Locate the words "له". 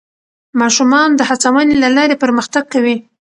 1.83-1.89